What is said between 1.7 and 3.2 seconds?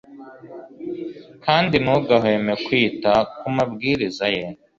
ntugahweme kwita